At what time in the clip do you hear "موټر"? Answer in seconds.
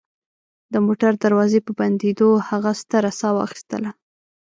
0.85-1.11